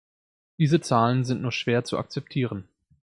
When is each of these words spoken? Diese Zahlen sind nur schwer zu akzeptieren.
Diese 0.57 0.81
Zahlen 0.81 1.25
sind 1.25 1.43
nur 1.43 1.51
schwer 1.51 1.83
zu 1.83 1.99
akzeptieren. 1.99 2.67